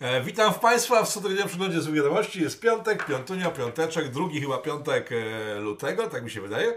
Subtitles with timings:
[0.00, 2.42] E, witam w Państwa w cotygodniowym przeglądzie z wiadomości.
[2.42, 6.74] Jest piątek, piątunio, piąteczek, drugi chyba piątek e, lutego, tak mi się wydaje.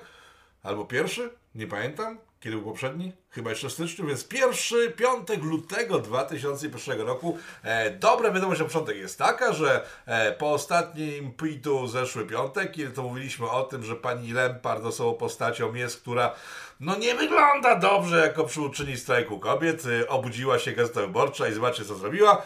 [0.64, 6.00] Albo pierwszy, nie pamiętam, kiedy był poprzedni, chyba jeszcze w styczniu, więc pierwszy piątek lutego
[6.00, 7.38] 2001 roku.
[7.64, 12.91] E, dobra wiadomość na początek jest taka, że e, po ostatnim pitu zeszły piątek, kiedy
[12.91, 16.35] to mówiliśmy o tym, że pani Lempard osobą postacią jest, która
[16.80, 21.85] no nie wygląda dobrze jako przyuczyni strajku kobiet, e, obudziła się Gazeta Wyborcza i zobaczcie
[21.85, 22.41] co zrobiła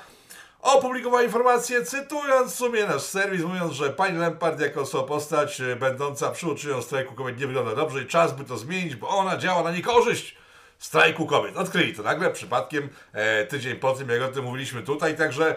[0.61, 5.75] opublikowała informację, cytując w sumie nasz serwis, mówiąc, że pani Lempard jako osoba postać e,
[5.75, 9.63] będąca przyuczynią strajku kobiet nie wygląda dobrze i czas by to zmienić, bo ona działa
[9.63, 10.35] na niekorzyść
[10.79, 11.57] strajku kobiet.
[11.57, 15.55] Odkryli to nagle przypadkiem e, tydzień po tym, jak o tym mówiliśmy tutaj, także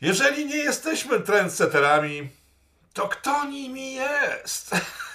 [0.00, 2.28] jeżeli nie jesteśmy trendsetterami,
[2.92, 4.70] to kto nimi jest?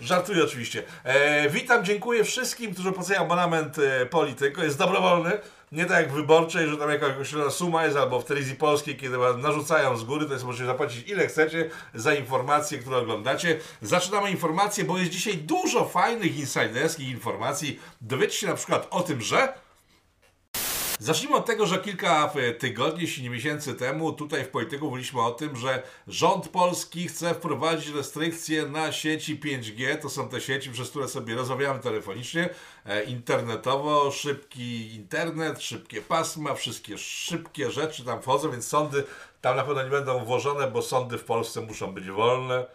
[0.00, 0.82] Żartuję oczywiście.
[1.04, 4.64] E, witam, dziękuję wszystkim, którzy opłacają abonament e, Polityko.
[4.64, 5.38] Jest dobrowolny.
[5.72, 9.18] Nie tak jak w wyborczej, że tam jakaś suma jest, albo w telewizji polskiej, kiedy
[9.18, 13.58] was narzucają z góry, to jest możecie zapłacić ile chcecie za informacje, które oglądacie.
[13.82, 17.80] Zaczynamy informacje, bo jest dzisiaj dużo fajnych insiderskich informacji.
[18.00, 19.65] Dowiecie się na przykład o tym, że
[20.98, 25.22] Zacznijmy od tego, że kilka e, tygodni, jeśli nie miesięcy temu, tutaj w Polityku mówiliśmy
[25.22, 29.96] o tym, że rząd polski chce wprowadzić restrykcje na sieci 5G.
[29.96, 32.48] To są te sieci, przez które sobie rozmawiamy telefonicznie,
[32.86, 39.04] e, internetowo, szybki internet, szybkie pasma, wszystkie szybkie rzeczy tam wchodzą, więc sądy
[39.40, 42.66] tam na pewno nie będą włożone, bo sądy w Polsce muszą być wolne,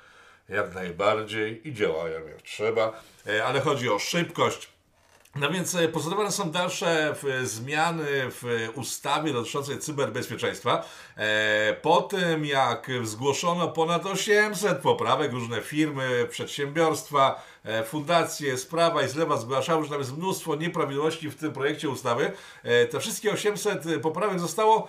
[0.50, 3.02] jak najbardziej i działają jak trzeba.
[3.28, 4.71] E, ale chodzi o szybkość,
[5.36, 10.86] no więc e, pozostawione są dalsze zmiany w ustawie dotyczącej cyberbezpieczeństwa.
[11.18, 19.04] E, po tym, jak zgłoszono ponad 800 poprawek, różne firmy, przedsiębiorstwa, e, fundacje z prawa
[19.04, 22.32] i z lewa zgłaszały, że tam jest mnóstwo nieprawidłowości w tym projekcie ustawy.
[22.92, 24.88] Te wszystkie 800 poprawek zostało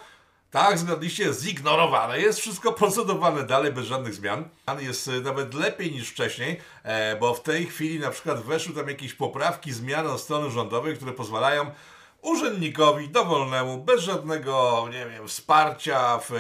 [0.52, 2.20] tak, zgadliście, zignorowane.
[2.20, 4.44] Jest wszystko procedowane dalej bez żadnych zmian.
[4.78, 8.88] Jest e, nawet lepiej niż wcześniej, e, bo w tej chwili na przykład weszły tam
[8.88, 11.70] jakieś poprawki, zmiany od strony rządowej, które pozwalają
[12.22, 16.30] urzędnikowi dowolnemu, bez żadnego, nie wiem, wsparcia w,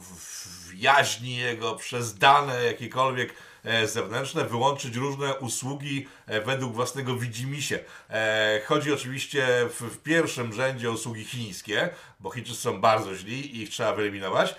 [0.00, 3.34] w jaźni jego przez dane jakiekolwiek
[3.64, 7.78] E, zewnętrzne, wyłączyć różne usługi e, według własnego widzimisię.
[8.10, 11.88] E, chodzi oczywiście w, w pierwszym rzędzie o usługi chińskie,
[12.20, 14.54] bo Chińczycy są bardzo źli i ich trzeba wyeliminować,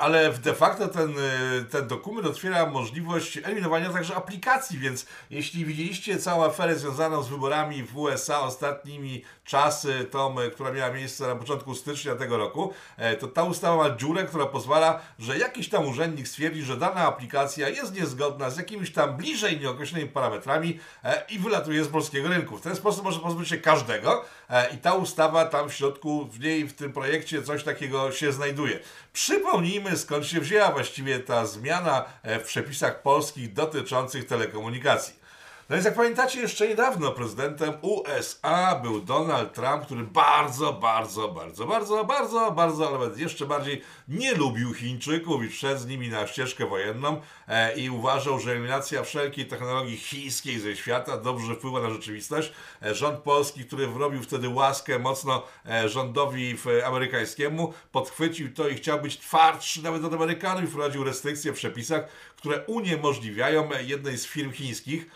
[0.00, 1.14] ale de facto ten,
[1.70, 7.82] ten dokument otwiera możliwość eliminowania także aplikacji, więc jeśli widzieliście całą aferę związaną z wyborami
[7.82, 12.72] w USA ostatnimi czasy, tą, która miała miejsce na początku stycznia tego roku,
[13.20, 17.68] to ta ustawa ma dziurę, która pozwala, że jakiś tam urzędnik stwierdzi, że dana aplikacja
[17.68, 22.56] jest niezgodna z jakimiś tam bliżej nieokreślonymi parametrami e, i wylatuje z polskiego rynku.
[22.56, 26.40] W ten sposób może pozbyć się każdego e, i ta ustawa tam w środku, w
[26.40, 28.78] niej, w tym projekcie coś takiego się znajduje.
[29.12, 35.18] Przypomnijmy skąd się wzięła właściwie ta zmiana e, w przepisach polskich dotyczących telekomunikacji.
[35.68, 41.66] No więc jak pamiętacie, jeszcze niedawno prezydentem USA był Donald Trump, który bardzo, bardzo, bardzo,
[41.66, 46.66] bardzo, bardzo, bardzo, nawet jeszcze bardziej nie lubił Chińczyków i wszedł z nimi na ścieżkę
[46.66, 52.52] wojenną e, i uważał, że eliminacja wszelkiej technologii chińskiej ze świata dobrze wpływa na rzeczywistość.
[52.82, 59.00] E, rząd polski, który wrobił wtedy łaskę mocno e, rządowi amerykańskiemu, podchwycił to i chciał
[59.00, 64.52] być twardszy nawet od Amerykanów i wprowadził restrykcje w przepisach, które uniemożliwiają jednej z firm
[64.52, 65.06] chińskich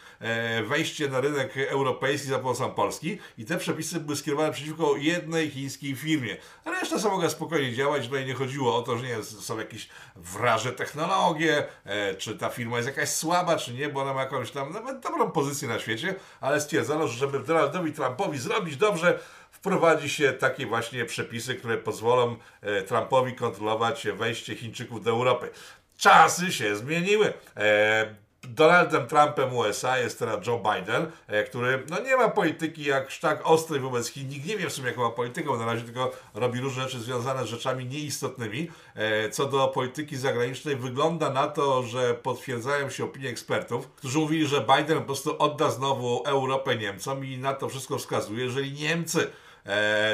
[0.68, 5.96] wejście na rynek europejski za pomocą Polski i te przepisy były skierowane przeciwko jednej chińskiej
[5.96, 6.36] firmie.
[6.64, 10.72] Reszta sama mogła spokojnie działać, tutaj nie chodziło o to, że nie są jakieś wraże
[10.72, 14.72] technologie, e, czy ta firma jest jakaś słaba, czy nie, bo ona ma jakąś tam
[14.72, 19.18] nawet dobrą pozycję na świecie, ale stwierdzono, że żeby Donaldowi Trumpowi zrobić dobrze,
[19.50, 25.50] wprowadzi się takie właśnie przepisy, które pozwolą e, Trumpowi kontrolować wejście Chińczyków do Europy.
[25.98, 27.32] Czasy się zmieniły.
[27.56, 33.18] E, Donaldem Trumpem USA jest teraz Joe Biden, e, który no nie ma polityki jak
[33.18, 34.28] tak ostrej wobec Chin.
[34.28, 37.44] Nikt nie wie w sumie jaką ma politykę, na razie tylko robi różne rzeczy związane
[37.44, 38.70] z rzeczami nieistotnymi.
[38.94, 44.46] E, co do polityki zagranicznej wygląda na to, że potwierdzają się opinie ekspertów, którzy mówili,
[44.46, 49.30] że Biden po prostu odda znowu Europę Niemcom i na to wszystko wskazuje, jeżeli Niemcy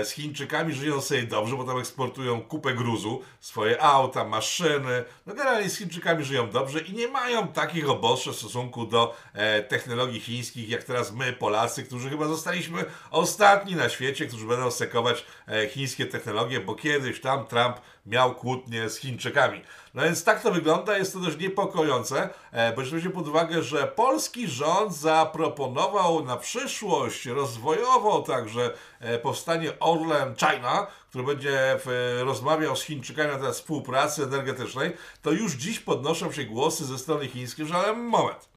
[0.04, 5.04] z Chińczykami żyją sobie dobrze, bo tam eksportują kupę gruzu, swoje auta, maszyny.
[5.26, 9.62] No generalnie z Chińczykami żyją dobrze i nie mają takich obostrzeń w stosunku do e,
[9.62, 15.24] technologii chińskich, jak teraz my, Polacy, którzy chyba zostaliśmy ostatni na świecie, którzy będą sekować
[15.48, 17.76] e, chińskie technologie, bo kiedyś tam Trump
[18.08, 19.62] miał kłótnie z Chińczykami.
[19.94, 23.86] No więc tak to wygląda, jest to dość niepokojące, e, bo weźmy pod uwagę, że
[23.86, 28.70] polski rząd zaproponował na przyszłość rozwojową także
[29.00, 35.30] e, powstanie Orlen China, który będzie w, rozmawiał z Chińczykami na temat współpracy energetycznej, to
[35.30, 38.48] już dziś podnoszą się głosy ze strony chińskiej, że ale moment.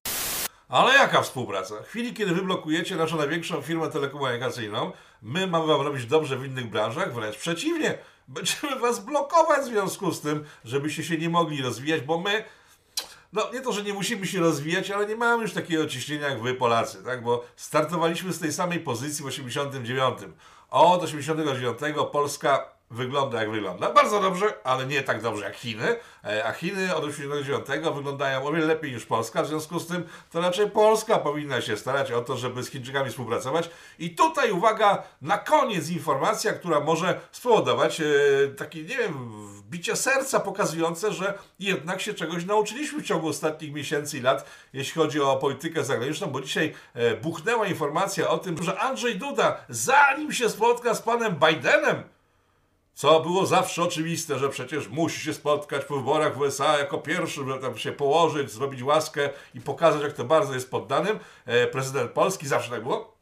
[0.69, 1.75] Ale jaka współpraca?
[1.83, 6.45] W chwili, kiedy wy blokujecie naszą największą firmę telekomunikacyjną, my mamy wam robić dobrze w
[6.45, 7.97] innych branżach, wręcz przeciwnie.
[8.27, 12.43] Będziemy was blokować w związku z tym, żebyście się nie mogli rozwijać, bo my
[13.33, 16.41] no nie to, że nie musimy się rozwijać, ale nie mamy już takiego ciśnienia jak
[16.41, 17.23] wy Polacy, tak?
[17.23, 20.17] Bo startowaliśmy z tej samej pozycji w 89.
[20.69, 21.79] Od 89
[22.11, 23.93] Polska wygląda jak wygląda.
[23.93, 25.95] Bardzo dobrze, ale nie tak dobrze jak Chiny.
[26.25, 29.43] E, a Chiny od 1989 wyglądają o wiele lepiej niż Polska.
[29.43, 33.09] W związku z tym to raczej Polska powinna się starać o to, żeby z Chińczykami
[33.09, 33.69] współpracować.
[33.99, 38.05] I tutaj uwaga, na koniec informacja, która może spowodować e,
[38.57, 39.31] takie, nie wiem,
[39.69, 45.01] bicie serca pokazujące, że jednak się czegoś nauczyliśmy w ciągu ostatnich miesięcy i lat, jeśli
[45.01, 50.31] chodzi o politykę zagraniczną, bo dzisiaj e, buchnęła informacja o tym, że Andrzej Duda, zanim
[50.31, 52.03] się spotka z panem Bidenem,
[52.93, 57.35] co było zawsze oczywiste, że przecież musi się spotkać po wyborach w USA jako pierwszy,
[57.35, 61.19] żeby tam się położyć, zrobić łaskę i pokazać, jak to bardzo jest poddanym.
[61.45, 63.21] E, prezydent Polski zawsze tak było.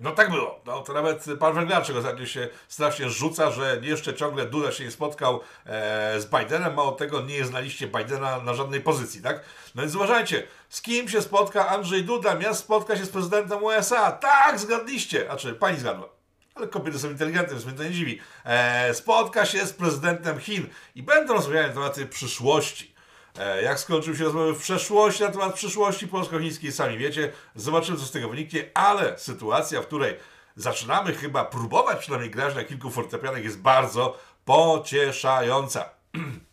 [0.00, 0.60] No tak było.
[0.66, 4.90] No, to nawet pan Węglarczyk ostatnio się strasznie rzuca, że jeszcze ciągle Duda się nie
[4.90, 9.44] spotkał e, z Bidenem, mało tego nie jest na liście Bidena na żadnej pozycji, tak?
[9.74, 14.12] No więc uważajcie, z kim się spotka Andrzej Duda, miast spotka się z prezydentem USA.
[14.12, 15.24] Tak, zgadliście.
[15.24, 16.17] Znaczy, pani zgadła
[16.58, 20.66] ale kobiety są inteligentne, więc mnie to nie dziwi, e, spotka się z prezydentem Chin
[20.94, 22.94] i będą rozmawiali na tematy przyszłości.
[23.38, 28.04] E, jak skończył się rozmowy w przeszłości na temat przyszłości polsko-chińskiej, sami wiecie, zobaczymy co
[28.04, 30.16] z tego wyniknie, ale sytuacja, w której
[30.56, 35.90] zaczynamy chyba próbować przynajmniej grać na kilku fortepianach jest bardzo pocieszająca.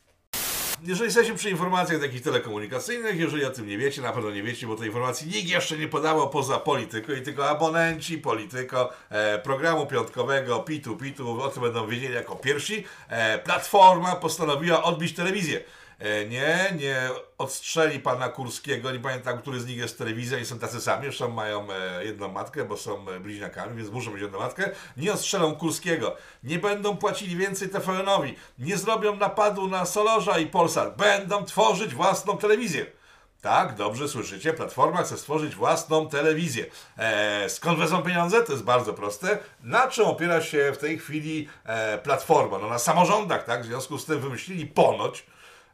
[0.88, 4.68] jeżeli jesteście przy informacjach takich telekomunikacyjnych, jeżeli o tym nie wiecie, na pewno nie wiecie,
[4.68, 9.86] bo tej informacji nikt jeszcze nie podawał poza Polityko i tylko abonenci Polityko e, programu
[9.86, 12.84] piątkowego Pitu Pitu o tym będą wiedzieli jako pierwsi.
[13.10, 15.62] E, platforma postanowiła odbić telewizję.
[16.00, 20.60] E, nie, nie odstrzeli pana Kurskiego, nie pamiętam, który z nich jest telewizja i są
[20.60, 24.40] tacy sami, zresztą mają e, jedną matkę, bo są e, bliźniakami, więc muszą mieć jedną
[24.40, 24.70] matkę.
[24.98, 30.98] Nie ostrzelą Kurskiego, nie będą płacili więcej TVN-owi, nie zrobią napadu na Solorza i Polsat,
[30.98, 32.86] będą tworzyć własną telewizję.
[33.42, 36.66] Tak, dobrze słyszycie, Platforma chce stworzyć własną telewizję.
[37.48, 38.44] Skąd wezmą pieniądze?
[38.44, 39.38] To jest bardzo proste.
[39.64, 42.58] Na czym opiera się w tej chwili e, Platforma?
[42.58, 43.64] No na samorządach, tak?
[43.64, 45.26] W związku z tym wymyślili ponoć,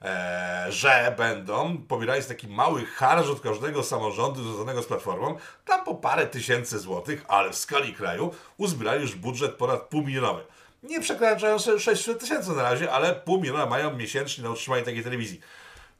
[0.01, 5.95] e, że będą pobierali taki mały harż od każdego samorządu związanego z platformą, tam po
[5.95, 10.43] parę tysięcy złotych, ale w skali kraju uzbierali już budżet ponad półmilionowy.
[10.83, 15.41] Nie przekraczający 600 tysięcy na razie, ale pół miliona mają miesięcznie na utrzymanie takiej telewizji.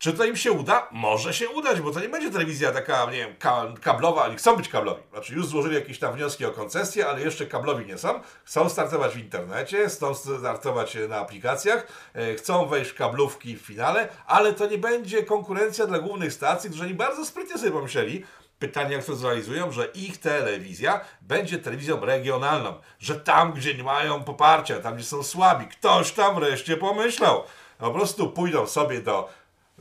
[0.02, 0.88] Czy to im się uda?
[0.92, 3.36] Może się udać, bo to nie będzie telewizja taka, nie wiem,
[3.82, 5.02] kablowa, oni chcą być kablowi.
[5.12, 8.22] Znaczy już złożyli jakieś tam wnioski o koncesję, ale jeszcze kablowi nie są.
[8.44, 14.10] Chcą startować w internecie, chcą startować na aplikacjach, e, chcą wejść w kablówki w finale,
[14.26, 18.24] ale to nie będzie konkurencja dla głównych stacji, którzy oni bardzo sprytnie sobie pomyśleli,
[18.60, 24.24] pytanie, jak to zrealizują, że ich telewizja będzie telewizją regionalną, że tam, gdzie nie mają
[24.24, 27.44] poparcia, tam, gdzie są słabi, ktoś tam wreszcie pomyślał.
[27.78, 29.30] Po prostu pójdą sobie do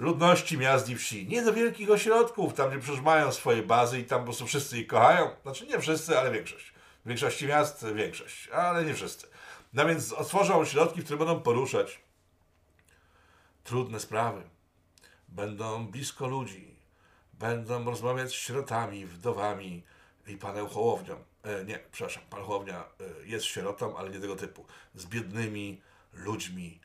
[0.00, 4.04] ludności miast i wsi, nie do wielkich ośrodków, tam gdzie przecież mają swoje bazy i
[4.04, 5.30] tam po prostu wszyscy ich kochają.
[5.42, 6.72] Znaczy nie wszyscy, ale większość.
[7.04, 9.26] W większości miast większość, ale nie wszyscy.
[9.72, 12.00] No więc otworzą ośrodki, które będą poruszać
[13.64, 14.42] trudne sprawy.
[15.28, 16.74] Będą blisko ludzi.
[17.32, 19.82] Będą rozmawiać z sierotami, wdowami
[20.26, 21.24] i panem Hołownią.
[21.42, 24.66] E, nie, przepraszam, pan Hołownia e, jest sierotą, ale nie tego typu.
[24.94, 25.80] Z biednymi
[26.12, 26.80] ludźmi,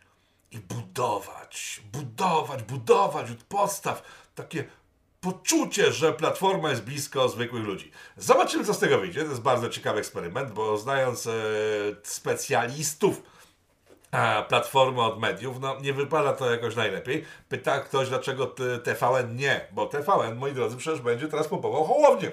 [0.56, 4.04] i budować, budować, budować od podstaw
[4.36, 4.64] takie
[5.22, 7.92] poczucie, że platforma jest blisko zwykłych ludzi.
[8.18, 9.24] Zobaczymy, co z tego wyjdzie.
[9.24, 11.32] To jest bardzo ciekawy eksperyment, bo znając e,
[12.04, 13.22] specjalistów
[14.12, 17.26] e, platformy od mediów, no nie wypada to jakoś najlepiej.
[17.50, 22.32] Pyta ktoś, dlaczego TVN nie, bo TVN, moi drodzy, przecież będzie teraz pompował Hołownię.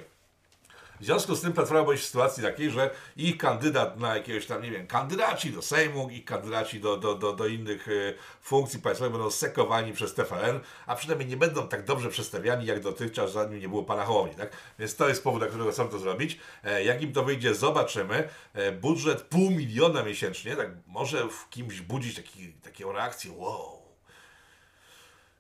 [1.03, 4.63] W związku z tym Platforma się w sytuacji takiej, że ich kandydat na jakiegoś tam,
[4.63, 9.13] nie wiem, kandydaci do Sejmu, ich kandydaci do, do, do, do innych y, funkcji państwowych
[9.13, 13.69] będą sekowani przez TVN, a przynajmniej nie będą tak dobrze przedstawiani jak dotychczas, zanim nie
[13.69, 14.53] było pana Hołowni, tak?
[14.79, 16.39] Więc to jest powód, dla którego chcą to zrobić.
[16.65, 18.29] E, jak im to wyjdzie, zobaczymy.
[18.55, 23.82] E, budżet pół miliona miesięcznie, tak może w kimś budzić taki, taką reakcję, wow,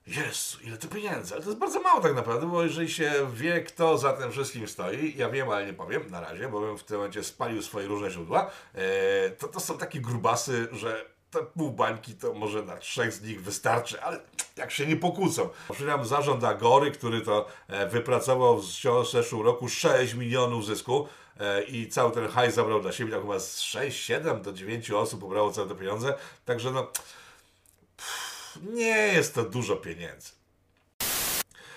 [0.07, 3.61] Jezu, ile to pieniędzy, ale to jest bardzo mało tak naprawdę, bo jeżeli się wie,
[3.61, 6.85] kto za tym wszystkim stoi, ja wiem, ale nie powiem na razie, bo bym w
[6.85, 11.71] tym momencie spalił swoje różne źródła, e, to to są takie grubasy, że te pół
[11.71, 14.21] bańki to może na trzech z nich wystarczy, ale
[14.57, 15.49] jak się nie pokłócą.
[15.73, 18.65] Przypominam zarząd Agory, który to e, wypracował w
[19.13, 21.09] zeszłym roku 6 milionów zysku
[21.41, 24.91] e, i cały ten hajs zabrał dla siebie, tak chyba z 6, 7 do 9
[24.91, 26.87] osób pobrało całe te pieniądze, także no
[28.63, 30.43] nie jest to dużo pieniędzy.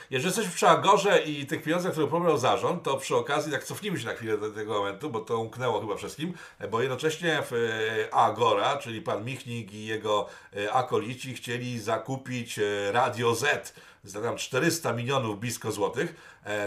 [0.09, 3.99] Jeżeli jesteśmy przy Agorze i tych pieniądzach, które pobrał zarząd, to przy okazji, tak cofnijmy
[3.99, 6.33] się na chwilę do tego momentu, bo to umknęło chyba wszystkim,
[6.71, 10.27] bo jednocześnie w e, Agora, czyli pan Michnik i jego
[10.57, 13.73] e, akolici chcieli zakupić e, Radio Z
[14.05, 16.15] za tam 400 milionów blisko złotych.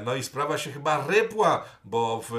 [0.05, 2.33] No i sprawa się chyba rypła, bo w,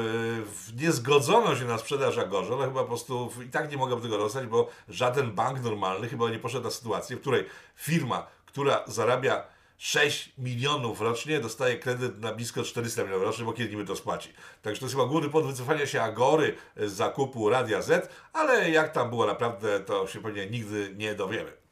[0.45, 4.01] w nie zgodzono się na sprzedaż Agorze, ale chyba po prostu i tak nie mogę
[4.01, 8.83] tego dostać, bo żaden bank normalny chyba nie poszedł na sytuację, w której firma, która
[8.87, 9.43] zarabia
[9.77, 14.33] 6 milionów rocznie dostaje kredyt na blisko 400 milionów rocznie, bo kiedy niby to spłaci.
[14.61, 18.91] Także to jest chyba główny powód wycofania się Agory z zakupu Radia Z, ale jak
[18.91, 21.68] tam było naprawdę, to się pewnie nigdy nie dowiemy.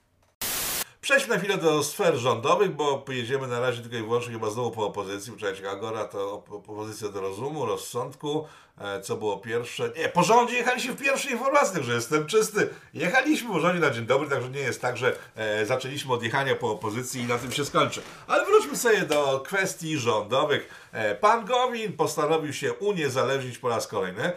[1.07, 4.71] Przejdźmy na chwilę do sfer rządowych, bo pojedziemy na razie tylko i wyłącznie chyba znowu
[4.71, 5.33] po opozycji.
[5.37, 8.45] Przecież Agora to opozycja do rozumu, rozsądku.
[8.81, 9.91] E, co było pierwsze?
[9.97, 12.69] Nie, po rządzie jechaliśmy w pierwszej informacji, że jestem czysty.
[12.93, 16.55] Jechaliśmy po rządzie na dzień dobry, także nie jest tak, że e, zaczęliśmy od jechania
[16.55, 18.01] po opozycji i na tym się skończy.
[18.27, 20.87] Ale wróćmy sobie do kwestii rządowych.
[20.91, 24.31] E, pan Gowin postanowił się uniezależnić po raz kolejny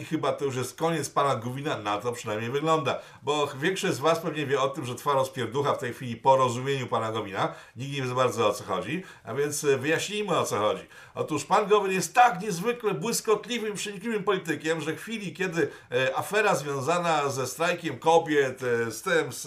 [0.00, 2.98] i chyba to już jest koniec pana Gowina, na to przynajmniej wygląda.
[3.22, 6.36] Bo większość z was pewnie wie o tym, że trwa rozpierducha w tej chwili po
[6.36, 7.54] rozumieniu pana Gowina.
[7.76, 10.86] Nikt nie wie za bardzo o co chodzi, a więc wyjaśnijmy o co chodzi.
[11.14, 15.68] Otóż pan Gowin jest tak niezwykle błyskotliwym, przenikliwym politykiem, że w chwili, kiedy
[16.14, 19.46] afera związana ze strajkiem kobiet, z tym, z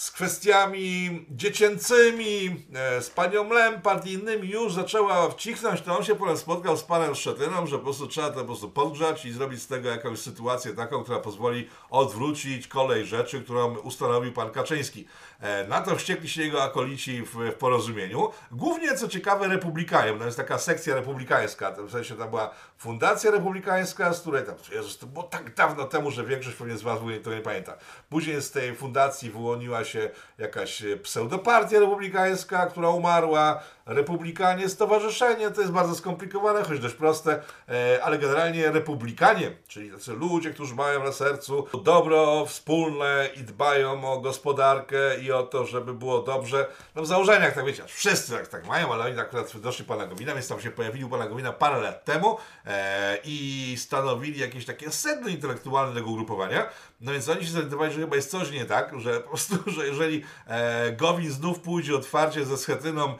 [0.00, 6.14] z kwestiami dziecięcymi, e, z panią Lempart i innymi już zaczęła wcichnąć, to on się
[6.14, 9.32] po raz spotkał z panem Szczetyną, że po prostu trzeba to po prostu podgrzać i
[9.32, 15.06] zrobić z tego jakąś sytuację taką, która pozwoli odwrócić kolej rzeczy, którą ustanowił pan Kaczyński.
[15.40, 18.30] E, na to wściekli się jego akolici w, porozumieniu.
[18.52, 23.30] Głównie, co ciekawe, republikanie, bo to jest taka sekcja republikańska, w sensie tam była fundacja
[23.30, 26.98] republikańska, z której tam, Jezus, to było tak dawno temu, że większość pewnie z was
[27.24, 27.74] to nie pamięta.
[28.08, 35.72] Później z tej fundacji wyłoniła się jakaś pseudopartia republikańska, która umarła, Republikanie Stowarzyszenie, to jest
[35.72, 41.12] bardzo skomplikowane, choć dość proste, e, ale generalnie republikanie, czyli tacy ludzie, którzy mają na
[41.12, 46.66] sercu dobro wspólne i dbają o gospodarkę i o to, żeby było dobrze.
[46.94, 50.34] No w założeniach, tak wiecie, wszyscy tak, tak mają, ale oni akurat doszli pana Gowina,
[50.34, 55.28] więc tam się pojawił pana Gowina parę lat temu e, i stanowili jakieś takie sedno
[55.28, 56.66] intelektualne tego ugrupowania.
[57.00, 59.86] No więc oni się zorientowali, że chyba jest coś nie tak, że po prostu, że
[59.86, 63.16] jeżeli e, Gowin znów pójdzie otwarcie ze Schetyną e,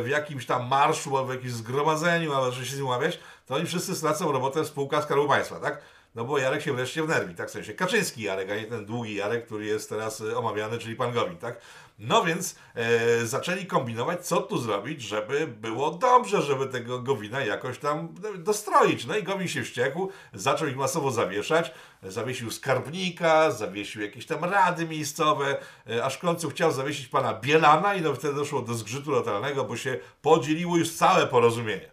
[0.00, 3.54] w jakimś tam marszu albo w jakimś zgromadzeniu, albo że się z nim umawiać, to
[3.54, 5.78] oni wszyscy stracą robotę w spółkach Skarbu Państwa, tak?
[6.14, 9.14] No bo Jarek się wreszcie wnerwi, tak w sensie Kaczyński Jarek, a nie ten długi
[9.14, 11.60] Jarek, który jest teraz e, omawiany, czyli pan Gowin, tak?
[11.98, 17.78] No więc e, zaczęli kombinować, co tu zrobić, żeby było dobrze, żeby tego Gowina jakoś
[17.78, 19.06] tam dostroić.
[19.06, 24.86] No i Gowin się wściekł, zaczął ich masowo zawieszać, zawiesił skarbnika, zawiesił jakieś tam rady
[24.86, 25.56] miejscowe,
[25.90, 29.64] e, aż w końcu chciał zawiesić pana Bielana i no wtedy doszło do zgrzytu lokalnego,
[29.64, 31.90] bo się podzieliło już całe porozumienie.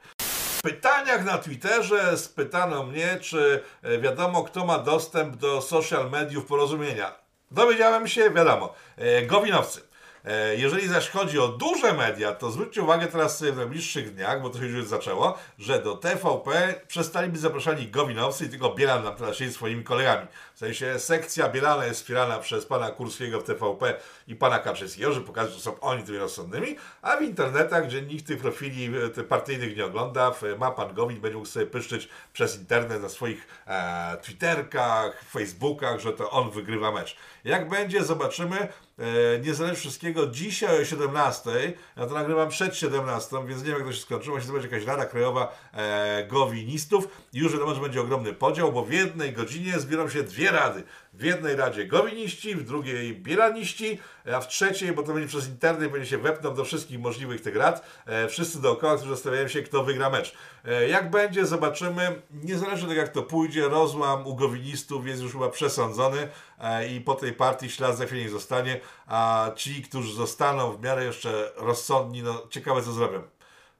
[0.61, 7.15] Pytaniach na Twitterze spytano mnie, czy e, wiadomo, kto ma dostęp do social mediów porozumienia.
[7.51, 9.81] Dowiedziałem się, wiadomo, e, Gowinowcy.
[10.25, 14.49] E, jeżeli zaś chodzi o duże media, to zwróćcie uwagę teraz w najbliższych dniach, bo
[14.49, 19.15] to się już zaczęło, że do TVP przestali być zapraszani Gowinowcy i tylko Bielan nam
[19.15, 20.27] teraz siedzi swoimi kolegami.
[20.61, 23.93] Sensie sekcja Bielana jest wspierana przez pana Kurskiego w TVP
[24.27, 28.27] i pana Kaczyńskiego, że pokazują, że są oni tymi rozsądnymi, a w internetach, gdzie nikt
[28.27, 33.01] tych profili tych partyjnych nie ogląda, ma pan Gowin, będzie mógł sobie pyszczyć przez internet
[33.01, 37.15] na swoich e, Twitterkach, Facebookach, że to on wygrywa mecz.
[37.43, 38.67] Jak będzie, zobaczymy.
[39.01, 43.87] E, niezależnie wszystkiego, dzisiaj o 17, ja to nagrywam przed 17, więc nie wiem jak
[43.87, 48.33] to się skończyło, się zobaczy jakaś Rada Krajowa e, Gowinistów już wiadomo, że będzie ogromny
[48.33, 50.83] podział, bo w jednej godzinie zbiorą się dwie rady.
[51.13, 53.99] W jednej radzie gowiniści, w drugiej bielaniści,
[54.33, 57.55] a w trzeciej, bo to będzie przez internet, będzie się wepną do wszystkich możliwych tych
[57.55, 60.33] rad, e, wszyscy dookoła, którzy zastanawiają się, kto wygra mecz.
[60.65, 62.21] E, jak będzie, zobaczymy.
[62.31, 66.27] Niezależnie od jak to pójdzie, rozłam u gowinistów jest już chyba przesądzony
[66.59, 70.81] e, i po tej partii ślad za chwilę nie zostanie, a ci, którzy zostaną w
[70.81, 73.21] miarę jeszcze rozsądni, no ciekawe co zrobią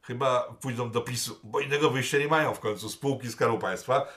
[0.01, 2.89] chyba pójdą do PiSu, bo innego wyjścia nie mają w końcu.
[2.89, 4.07] Spółki Skarbu Państwa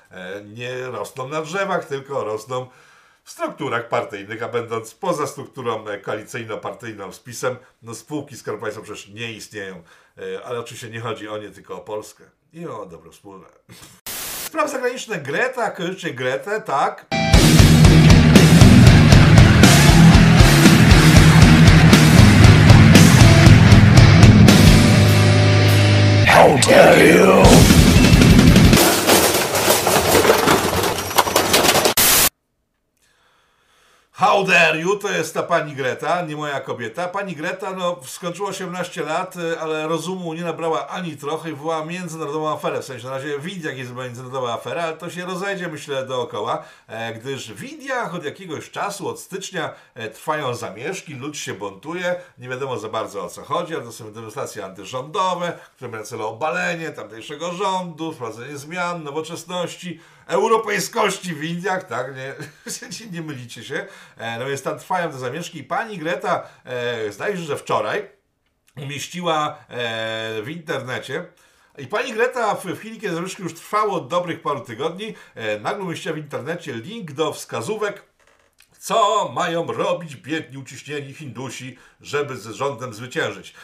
[0.45, 2.67] nie rosną na drzewach, tylko rosną
[3.25, 9.09] w strukturach partyjnych, a będąc poza strukturą koalicyjno-partyjną z PiSem, no spółki Skarbu Państwa przecież
[9.09, 9.83] nie istnieją,
[10.19, 13.47] e, ale oczywiście nie chodzi o nie, tylko o Polskę i o dobro wspólne.
[14.45, 17.07] Sprawy zagraniczne Greta, kojarzycie Gretę, tak?
[26.35, 27.74] How dare you!
[34.21, 37.09] Imperium to jest ta pani Greta, nie moja kobieta.
[37.09, 41.85] Pani Greta no, skończyła 18 lat, y, ale rozumu nie nabrała ani trochę i była
[41.85, 42.81] międzynarodową aferę.
[42.81, 46.65] W sensie na razie w Indiach jest międzynarodowa afera, ale to się rozejdzie myślę dookoła,
[46.87, 52.15] e, gdyż w Indiach od jakiegoś czasu, od stycznia e, trwają zamieszki, lud się buntuje,
[52.39, 56.27] nie wiadomo za bardzo o co chodzi, ale to są demonstracje antyrządowe, które mają celu
[56.27, 62.35] obalenie tamtejszego rządu, wprowadzenie zmian, nowoczesności, europejskości w Indiach, tak, nie,
[63.13, 63.87] nie mylicie się.
[64.17, 68.11] E, no więc tam trwają te zamieszki i pani Greta, e, zdaje się, że wczoraj
[68.77, 71.27] umieściła e, w internecie
[71.79, 75.85] i pani Greta w, chwili, kiedy zamieszki już trwało od dobrych paru tygodni, e, nagle
[75.85, 78.15] umieściła w internecie link do wskazówek
[78.85, 83.55] co mają robić biedni, uciśnieni Hindusi, żeby z rządem zwyciężyć.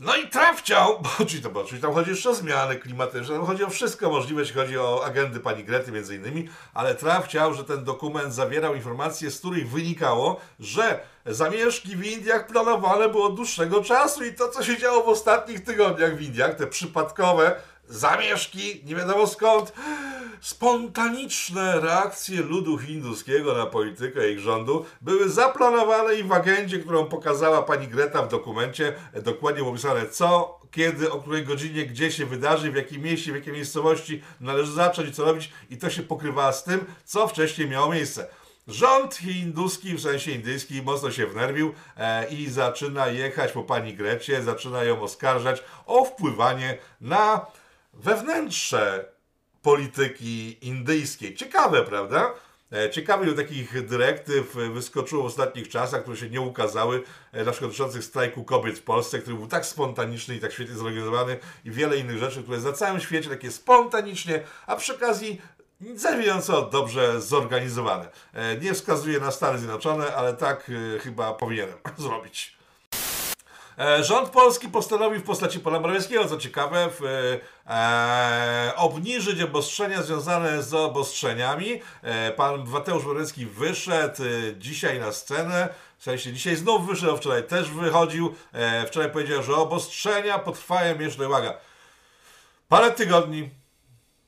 [0.00, 3.46] No i trafciał, bo czyli, to, bo, czyli tam chodzi jeszcze o zmiany klimatyczne, tam
[3.46, 7.64] chodzi o wszystko możliwe, jeśli chodzi o agendy pani Grety między innymi, ale trafciał, że
[7.64, 13.84] ten dokument zawierał informacje, z których wynikało, że zamieszki w Indiach planowane było od dłuższego
[13.84, 18.96] czasu i to, co się działo w ostatnich tygodniach w Indiach, te przypadkowe zamieszki, nie
[18.96, 19.72] wiadomo skąd,
[20.40, 27.62] spontaniczne reakcje ludu hinduskiego na politykę ich rządu były zaplanowane i w agendzie, którą pokazała
[27.62, 32.76] pani Greta w dokumencie, dokładnie opisane co, kiedy, o której godzinie, gdzie się wydarzy, w
[32.76, 36.84] jakim mieście, w jakiej miejscowości należy zacząć co robić i to się pokrywa z tym,
[37.04, 38.26] co wcześniej miało miejsce.
[38.68, 44.42] Rząd hinduski, w sensie indyjski, mocno się wnerwił e, i zaczyna jechać po pani Grecie,
[44.42, 47.46] zaczyna ją oskarżać o wpływanie na
[47.98, 49.04] wewnętrzne
[49.62, 51.34] polityki indyjskiej.
[51.34, 52.34] Ciekawe, prawda?
[52.72, 57.02] E, ciekawe, ile takich dyrektyw wyskoczyło w ostatnich czasach, które się nie ukazały,
[57.32, 60.74] e, na przykład dotyczących strajku kobiet w Polsce, który był tak spontaniczny i tak świetnie
[60.74, 65.40] zorganizowany i wiele innych rzeczy, które na całym świecie takie spontanicznie, a przy okazji
[65.94, 68.08] zawijająco dobrze zorganizowane.
[68.34, 70.70] E, nie wskazuje na Stany Zjednoczone, ale tak
[71.00, 72.57] chyba powinienem zrobić.
[73.78, 77.04] E, rząd polski postanowił w postaci pana Morawieckiego, co ciekawe, w,
[77.66, 81.80] e, obniżyć obostrzenia związane z obostrzeniami.
[82.02, 84.26] E, pan Mateusz Morawiecki wyszedł e,
[84.58, 85.68] dzisiaj na scenę.
[85.98, 88.34] W sensie dzisiaj znów wyszedł, wczoraj też wychodził.
[88.52, 91.54] E, wczoraj powiedział, że obostrzenia potrwają jeszcze, uwaga,
[92.68, 93.50] parę tygodni,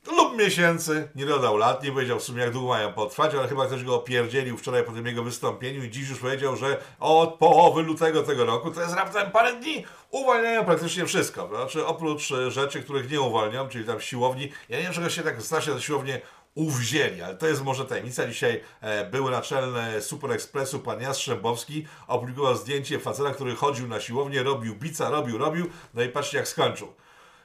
[0.07, 3.67] lub miesięcy, nie dodał lat, nie powiedział w sumie jak długo mają potrwać, ale chyba
[3.67, 7.83] ktoś go opierdzielił wczoraj po tym jego wystąpieniu i dziś już powiedział, że od połowy
[7.83, 11.49] lutego tego roku, to jest raptem parę dni, uwalniają praktycznie wszystko.
[11.49, 15.23] Znaczy oprócz e, rzeczy, których nie uwolnią, czyli tam siłowni, ja nie wiem, czego się
[15.23, 16.21] tak strasznie na siłownię
[16.55, 18.27] uwzięli, ale to jest może tajemnica.
[18.27, 24.43] Dzisiaj e, były naczelny Super Expressu pan Jastrzębowski opublikował zdjęcie faceta, który chodził na siłownię,
[24.43, 26.93] robił bica, robił, robił, no i patrzcie jak skończył.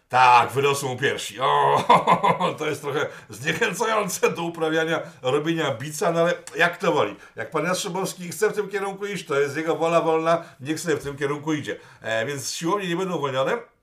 [0.10, 1.40] Tak, wyrosły mu piersi.
[1.40, 7.16] O, to jest trochę zniechęcające do uprawiania, robienia bica, no ale jak to woli.
[7.36, 10.96] Jak pan Jastrzębowski chce w tym kierunku iść, to jest jego wola wolna, niech sobie
[10.96, 11.80] w tym kierunku idzie.
[12.02, 13.75] E, więc siłownie nie będą uwolnione.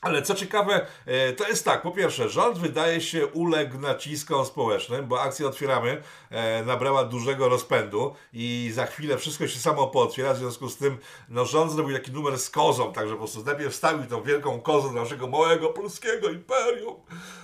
[0.00, 5.06] Ale co ciekawe, e, to jest tak, po pierwsze, rząd wydaje się uległ naciskom społecznym,
[5.06, 10.38] bo akcja Otwieramy e, nabrała dużego rozpędu i za chwilę wszystko się samo pootwiera, w
[10.38, 14.06] związku z tym no, rząd zrobił taki numer z kozą, także po prostu najpierw wstawił
[14.06, 16.94] tą wielką kozę do naszego małego polskiego imperium,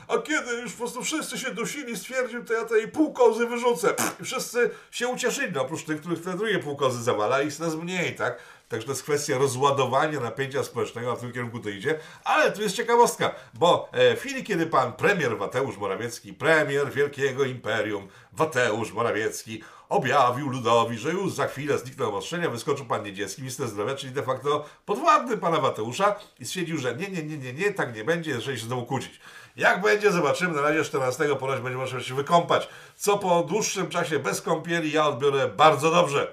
[0.09, 3.95] a kiedy już po prostu wszyscy się dusili, stwierdził, to ja tej pół kozy wyrzucę.
[4.21, 7.77] I wszyscy się ucieszyli, no, oprócz tych, których te drugie pół kozy zawala, ich jest
[7.77, 8.39] mniej, tak?
[8.69, 11.99] Także to jest kwestia rozładowania napięcia społecznego, a w tym kierunku to idzie.
[12.25, 17.45] Ale tu jest ciekawostka, bo e, w chwili, kiedy pan premier Mateusz Morawiecki, premier wielkiego
[17.45, 23.69] imperium Mateusz Morawiecki, objawił ludowi, że już za chwilę znikną obostrzenia, wyskoczył pan Niedzielski, minister
[23.69, 27.73] zdrowia, czyli de facto podwładny pana Mateusza i stwierdził, że nie, nie, nie, nie, nie,
[27.73, 29.21] tak nie będzie, jeżeli się znowu kłócić.
[29.57, 30.55] Jak będzie, zobaczymy.
[30.55, 32.69] Na razie 14 ponoć będzie można się wykąpać.
[32.97, 36.33] Co po dłuższym czasie bez kąpieli ja odbiorę bardzo dobrze.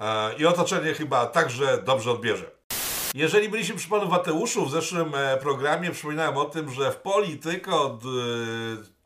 [0.00, 2.50] E, I otoczenie chyba także dobrze odbierze.
[3.14, 7.82] Jeżeli byliśmy przy panu Mateuszu w zeszłym e, programie, przypominałem o tym, że w Polityko
[7.82, 8.02] od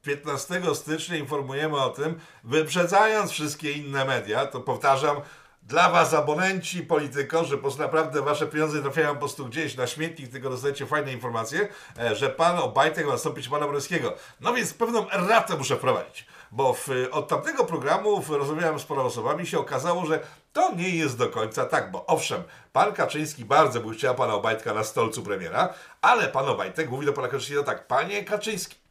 [0.02, 5.16] 15 e, stycznia informujemy o tym, wyprzedzając wszystkie inne media, to powtarzam,
[5.62, 9.86] dla Was abonenci Polityko, że po prostu naprawdę Wasze pieniądze trafiają po prostu gdzieś na
[9.86, 11.68] śmietnik, tylko dostajecie fajne informacje,
[12.12, 14.14] że Pan Obajtek ma nastąpić Pana Borowskiego.
[14.40, 19.46] No więc pewną ratę muszę wprowadzić bo w, od tamtego programu rozmawiałem z paroma osobami
[19.46, 20.20] się okazało, że
[20.52, 24.74] to nie jest do końca tak, bo owszem, pan Kaczyński bardzo by chciał pana Obajtka
[24.74, 28.82] na stolcu premiera, ale pan Obajtek mówi do pana Kaczyńskiego tak, panie Kaczyński,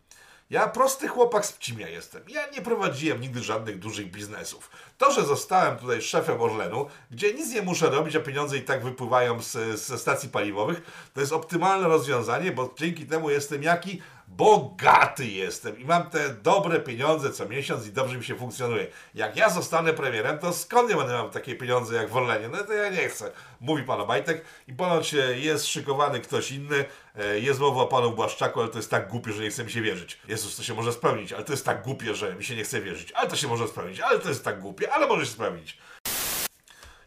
[0.51, 2.23] ja prosty chłopak z Pcimia jestem.
[2.27, 4.69] Ja nie prowadziłem nigdy żadnych dużych biznesów.
[4.97, 8.83] To, że zostałem tutaj szefem Orlenu, gdzie nic nie muszę robić, a pieniądze i tak
[8.83, 14.01] wypływają z, ze stacji paliwowych, to jest optymalne rozwiązanie, bo dzięki temu jestem jaki?
[14.37, 18.87] Bogaty jestem i mam te dobre pieniądze co miesiąc i dobrze mi się funkcjonuje.
[19.15, 22.47] Jak ja zostanę premierem, to skąd ja będę miał takie pieniądze jak w Orlenie?
[22.47, 26.85] No to ja nie chcę, mówi pan Obajtek i ponoć e, jest szykowany ktoś inny,
[27.15, 29.71] e, jest mowa o panu Błaszczaku, ale to jest tak głupie, że nie chce mi
[29.71, 30.19] się wierzyć.
[30.27, 32.81] Jezus, to się może spełnić, ale to jest tak głupie, że mi się nie chce
[32.81, 33.11] wierzyć.
[33.11, 35.77] Ale to się może spełnić, ale to jest tak głupie, ale może się spełnić.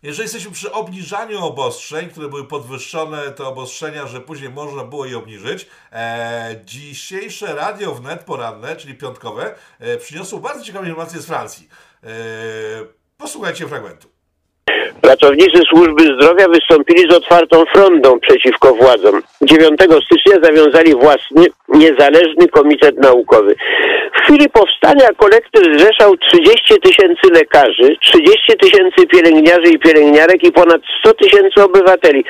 [0.04, 5.18] Jeżeli jesteśmy przy obniżaniu obostrzeń, które były podwyższone, te obostrzenia, że później można było je
[5.18, 11.68] obniżyć, e, dzisiejsze radio wnet poranne, czyli piątkowe, e, przyniosło bardzo ciekawe informacje z Francji.
[12.02, 12.08] E,
[13.16, 14.13] posłuchajcie fragmentu.
[15.04, 19.22] Pracownicy służby zdrowia wystąpili z otwartą frondą przeciwko władzom.
[19.42, 23.54] 9 stycznia zawiązali własny, niezależny komitet naukowy.
[24.16, 30.80] W chwili powstania kolektyw zrzeszał 30 tysięcy lekarzy, 30 tysięcy pielęgniarzy i pielęgniarek i ponad
[31.00, 32.24] 100 tysięcy obywateli.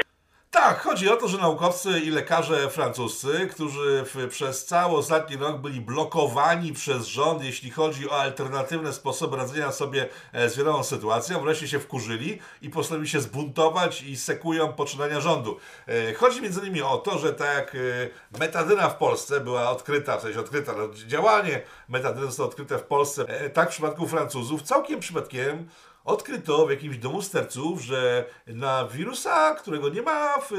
[0.54, 5.60] Tak, chodzi o to, że naukowcy i lekarze francuscy, którzy w, przez cały ostatni rok
[5.60, 11.40] byli blokowani przez rząd, jeśli chodzi o alternatywne sposoby radzenia sobie e, z wieloma sytuacją,
[11.40, 15.58] wreszcie się wkurzyli i postanowili się zbuntować i sekują poczynania rządu.
[15.88, 20.18] E, chodzi między innymi o to, że tak jak e, metadyna w Polsce była odkryta,
[20.18, 25.00] w sensie odkryta, no, działanie metadyny zostało odkryte w Polsce, tak w przypadku Francuzów, całkiem
[25.00, 25.68] przypadkiem
[26.04, 30.50] odkryto w jakimś domu sterców, że na wirusa, którego nie ma, w,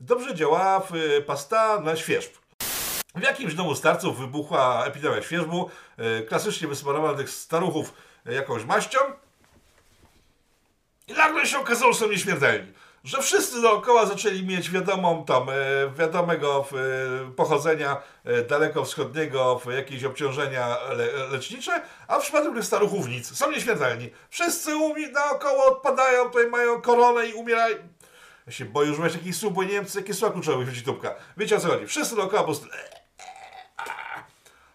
[0.00, 0.92] dobrze działa w
[1.26, 2.30] pasta na świeżb.
[3.14, 7.92] W jakimś domu starców wybuchła epidemia świeżbu, e, klasycznie wysmarowano tych staruchów
[8.24, 8.98] jakąś maścią
[11.08, 12.72] i nagle się okazało, że są nieśmiertelni
[13.08, 15.54] że wszyscy dookoła zaczęli mieć wiadomą tam, e,
[15.98, 23.38] wiadomego e, pochodzenia e, dalekowschodniego, jakieś obciążenia le, lecznicze, a w przypadku tych staruchów nic.
[23.38, 24.10] Są nieśmiertelni.
[24.30, 27.76] Wszyscy umi naokoło odpadają, tutaj mają koronę i umierają.
[28.46, 31.14] Ja się boję używać takich słów, bo nie wiem, jakie słowa kluczowe wychodzi tubka.
[31.36, 31.86] Wiecie o co chodzi?
[31.86, 32.66] Wszyscy dookoła po prostu...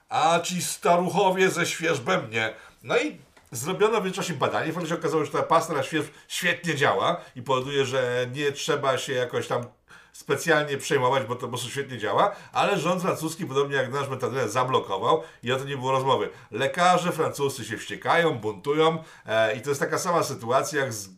[0.10, 2.54] A ci staruchowie ze świeżbem nie.
[2.84, 3.17] No i
[3.54, 7.42] Zrobiono w międzyczasie badanie, faktycznie się okazało, że ta pasta na śwież świetnie działa i
[7.42, 9.66] powoduje, że nie trzeba się jakoś tam
[10.12, 14.50] specjalnie przejmować, bo to po prostu świetnie działa, ale rząd francuski, podobnie jak nasz metadonę,
[14.50, 16.30] zablokował i o to nie było rozmowy.
[16.52, 21.10] Lekarze francuscy się wściekają, buntują e, i to jest taka sama sytuacja jak z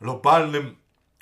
[0.00, 0.76] globalnym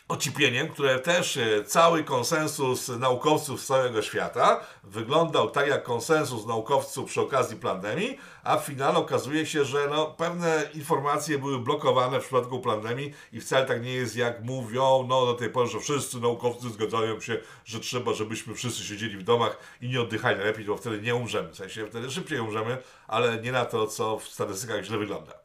[0.09, 7.11] ocipieniem, które też e, cały konsensus naukowców z całego świata wyglądał tak jak konsensus naukowców
[7.11, 12.23] przy okazji pandemii, a w finale okazuje się, że no, pewne informacje były blokowane w
[12.23, 16.21] przypadku pandemii i wcale tak nie jest jak mówią no do tej pory, że wszyscy
[16.21, 20.77] naukowcy zgadzają się, że trzeba, żebyśmy wszyscy siedzieli w domach i nie oddychali lepiej, bo
[20.77, 21.49] wtedy nie umrzemy.
[21.49, 25.44] W sensie wtedy szybciej umrzemy, ale nie na to, co w statystykach źle wygląda.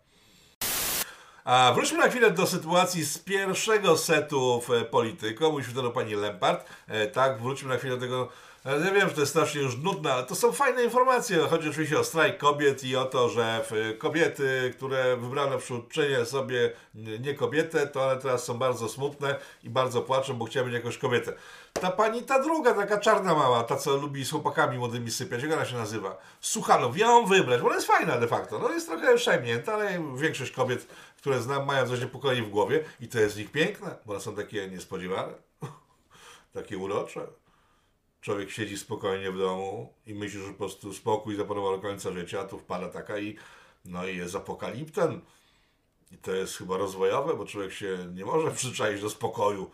[1.46, 5.50] A wróćmy na chwilę do sytuacji z pierwszego setu w Polityko.
[5.52, 6.66] Mówiliśmy to do pani Lempart.
[6.88, 8.30] E, tak, wróćmy na chwilę do tego.
[8.66, 11.40] Ja wiem, że to jest strasznie już nudne, ale to są fajne informacje.
[11.40, 13.66] Chodzi oczywiście o strajk kobiet i o to, że
[13.98, 16.72] kobiety, które wybrano wśród czynie sobie
[17.20, 20.98] nie kobietę, to one teraz są bardzo smutne i bardzo płaczą, bo chciały mieć jakąś
[20.98, 21.34] kobietę.
[21.74, 25.52] Ta pani, ta druga, taka czarna mała, ta co lubi z chłopakami młodymi sypiać, jak
[25.52, 26.18] ona się nazywa?
[26.42, 28.60] Suchanow, ją wybrać, bo ona jest fajna de facto.
[28.60, 30.88] No jest trochę przejmnięta, ale większość kobiet
[31.20, 34.22] które znam, mają coś niepokoi w głowie i to jest z nich piękne, bo one
[34.22, 35.34] są takie niespodziewane,
[36.54, 37.28] takie urocze.
[38.22, 42.40] Człowiek siedzi spokojnie w domu i myśli, że po prostu spokój zapanował do końca życia,
[42.40, 43.38] a tu wpada taka i
[43.86, 45.22] no i jest apokalipten.
[46.12, 49.72] I to jest chyba rozwojowe, bo człowiek się nie może przyczaić do spokoju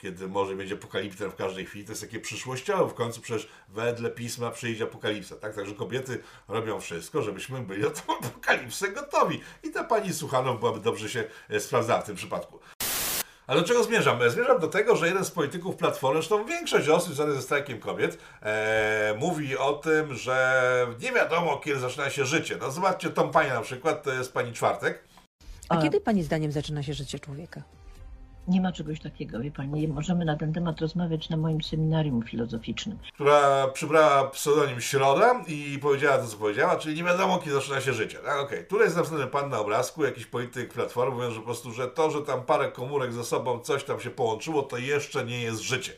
[0.00, 2.90] kiedy może będzie apokalipsę w każdej chwili, to jest takie przyszłościowe.
[2.90, 5.36] W końcu przecież wedle pisma przyjdzie apokalipsa.
[5.36, 5.54] Tak?
[5.54, 9.40] Także kobiety robią wszystko, żebyśmy byli na tą apokalipsę gotowi.
[9.62, 12.60] I ta pani Suchanow byłaby dobrze się e, sprawdzała w tym przypadku.
[13.50, 14.22] Ale do czego zmierzam?
[14.22, 17.80] E, zmierzam do tego, że jeden z polityków Platformy, zresztą większość osób związanych ze strajkiem
[17.80, 22.56] kobiet, e, mówi o tym, że nie wiadomo, kiedy zaczyna się życie.
[22.60, 25.04] No zobaczcie tą panię na przykład, to jest pani Czwartek.
[25.68, 27.62] A kiedy pani zdaniem zaczyna się życie człowieka?
[28.50, 29.88] Nie ma czegoś takiego, wie pani.
[29.88, 32.98] Możemy na ten temat rozmawiać na moim seminarium filozoficznym.
[33.14, 37.92] Która przybrała pseudonim Środa i powiedziała to, co powiedziała, czyli nie wiadomo, kiedy zaczyna się
[37.92, 38.18] życie.
[38.18, 38.58] Tak, okej.
[38.58, 38.64] Okay.
[38.64, 42.10] Tutaj jest następny pan na obrazku, jakiś polityk Platformy, mówiąc, że po prostu, że to,
[42.10, 45.92] że tam parę komórek ze sobą coś tam się połączyło, to jeszcze nie jest życie.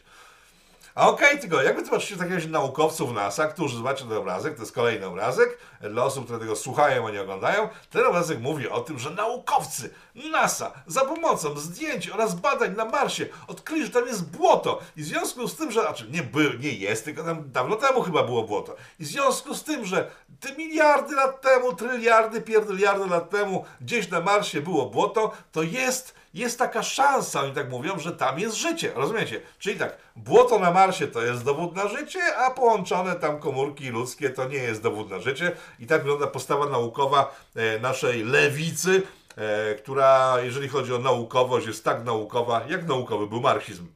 [0.95, 4.73] A okej, okay, tylko jakby zobaczycie takich naukowców NASA, którzy zobaczą ten obrazek, to jest
[4.73, 8.99] kolejny obrazek, dla osób, które tego słuchają, a nie oglądają, ten obrazek mówi o tym,
[8.99, 9.91] że naukowcy
[10.33, 14.81] NASA za pomocą zdjęć oraz badań na Marsie odkryli, że tam jest błoto.
[14.97, 18.03] I w związku z tym, że, znaczy nie, by, nie jest, tylko tam dawno temu
[18.03, 18.77] chyba było błoto.
[19.01, 24.11] I w związku z tym, że te miliardy lat temu, tryliardy, pierdyliardy lat temu gdzieś
[24.11, 28.57] na Marsie było błoto, to jest jest taka szansa, oni tak mówią, że tam jest
[28.57, 29.41] życie, rozumiecie?
[29.59, 34.31] Czyli tak, błoto na Marsie to jest dowód na życie, a połączone tam komórki ludzkie
[34.31, 39.03] to nie jest dowód na życie i tak wygląda postawa naukowa e, naszej lewicy,
[39.37, 43.87] e, która jeżeli chodzi o naukowość jest tak naukowa, jak naukowy był marksizm.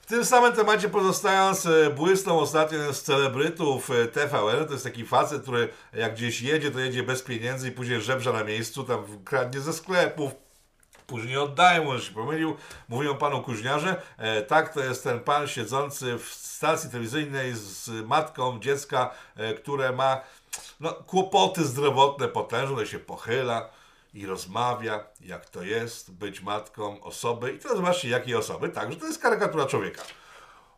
[0.00, 4.66] W tym samym temacie pozostając, e, błysnął ostatnio z celebrytów TVN.
[4.66, 8.32] To jest taki facet, który jak gdzieś jedzie, to jedzie bez pieniędzy i później żebrza
[8.32, 10.32] na miejscu, tam kradnie ze sklepów,
[11.08, 12.56] później oddają, może się pomylił.
[12.88, 18.60] Mówią panu Kuźniarze, e, tak, to jest ten pan siedzący w stacji telewizyjnej z matką
[18.60, 20.20] dziecka, e, które ma
[20.80, 23.68] no, kłopoty zdrowotne potężne, się pochyla
[24.14, 27.52] i rozmawia, jak to jest być matką osoby.
[27.52, 28.68] I to zobaczcie, jakiej osoby.
[28.68, 30.02] Także to jest karykatura człowieka.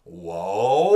[0.05, 0.95] Wow,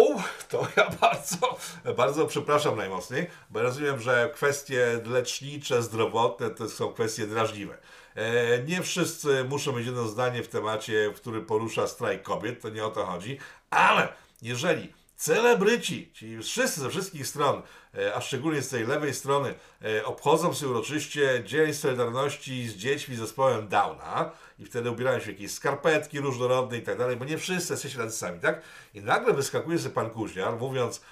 [0.48, 1.58] to ja bardzo,
[1.96, 7.78] bardzo przepraszam najmocniej, bo rozumiem, że kwestie lecznicze, zdrowotne to są kwestie drażliwe.
[8.14, 12.84] E, nie wszyscy muszą mieć jedno zdanie w temacie, który porusza strajk kobiet, to nie
[12.84, 13.38] o to chodzi,
[13.70, 14.08] ale
[14.42, 17.62] jeżeli celebryci, czyli wszyscy ze wszystkich stron,
[17.98, 23.16] e, a szczególnie z tej lewej strony, e, obchodzą sobie uroczyście Dzień Solidarności z dziećmi
[23.16, 27.72] zespołem Downa i wtedy ubierają się jakieś skarpetki różnorodne i tak dalej, bo nie wszyscy
[27.72, 28.62] jesteście tacy sami, tak?
[28.94, 31.02] I nagle wyskakuje sobie pan Kuźniar, mówiąc,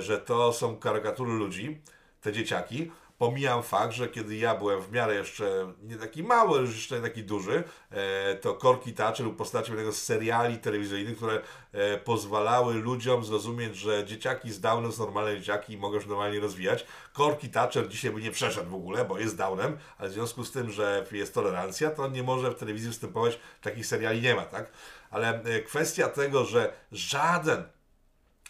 [0.00, 1.80] że to są karykatury ludzi,
[2.20, 6.74] te dzieciaki, Pomijam fakt, że kiedy ja byłem w miarę jeszcze nie taki mały, już
[6.74, 11.40] jeszcze nie taki duży, e, to Korki Thatcher był postacią jednego z seriali telewizyjnych, które
[11.72, 16.40] e, pozwalały ludziom zrozumieć, że dzieciaki z Downem są normalne dzieciaki i mogą się normalnie
[16.40, 16.86] rozwijać.
[17.12, 20.52] Korki Thatcher dzisiaj by nie przeszedł w ogóle, bo jest Downem, ale w związku z
[20.52, 24.42] tym, że jest tolerancja, to on nie może w telewizji występować, takich seriali nie ma,
[24.42, 24.70] tak?
[25.10, 27.64] Ale e, kwestia tego, że żaden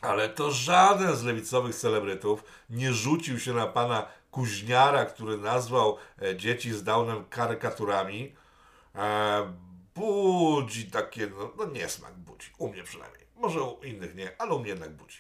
[0.01, 6.37] ale to żaden z lewicowych celebrytów nie rzucił się na pana Kuźniara, który nazwał e,
[6.37, 8.35] dzieci z Downem karykaturami,
[8.95, 9.53] e,
[9.95, 12.51] budzi takie, no, no niesmak budzi.
[12.59, 13.27] U mnie przynajmniej.
[13.37, 15.19] Może u innych nie, ale u mnie jednak budzi.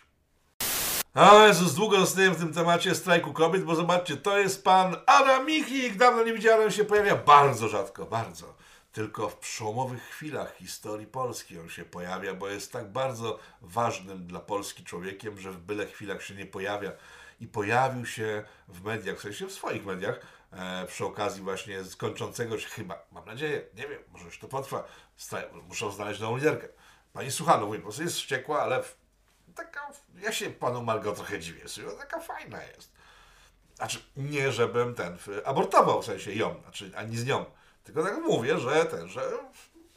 [1.15, 5.47] A Jezus, długo zostałem w tym temacie strajku kobiet, bo zobaczcie, to jest pan Adam
[5.47, 5.97] Michnik.
[5.97, 8.55] Dawno nie widziałem, się pojawia bardzo rzadko, bardzo.
[8.93, 14.41] Tylko w przełomowych chwilach historii Polski on się pojawia, bo jest tak bardzo ważnym dla
[14.41, 16.93] Polski człowiekiem, że w byle chwilach się nie pojawia
[17.41, 20.21] i pojawił się w mediach, w sensie w swoich mediach,
[20.53, 24.85] e, przy okazji właśnie skończącego się chyba, mam nadzieję, nie wiem, może już to potrwa,
[25.69, 26.69] muszą znaleźć nową liderkę.
[27.13, 28.83] Pani Suchano, mówię, po prostu jest wściekła, ale
[29.55, 32.93] taka, ja się panu Margo trochę dziwię, sobie, taka fajna jest.
[33.75, 37.45] Znaczy, nie żebym ten, abortował w sensie ją, znaczy, ani z nią,
[37.85, 39.23] tylko tak mówię, że ten, że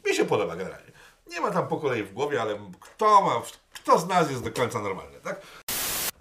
[0.06, 0.92] mi się podoba generalnie.
[1.26, 3.42] Nie ma tam po kolei w głowie, ale kto ma,
[3.74, 5.40] kto z nas jest do końca normalny, tak?